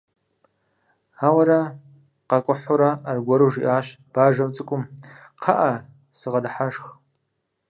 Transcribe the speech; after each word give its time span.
Ауэрэ 1.27 1.59
къакӀухьурэ 2.29 2.91
аргуэру 3.09 3.51
жиӀащ 3.53 3.87
Бажэжь 4.13 4.51
цӀыкӀум: 4.55 4.83
«КхъыӀэ, 5.39 5.73
сыгъэдыхьэшх». 6.17 6.87